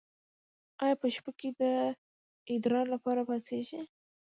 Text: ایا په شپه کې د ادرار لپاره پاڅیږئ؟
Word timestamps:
ایا 0.83 0.95
په 1.01 1.07
شپه 1.15 1.31
کې 1.39 1.49
د 1.61 1.61
ادرار 2.53 2.85
لپاره 2.93 3.21
پاڅیږئ؟ 3.27 3.81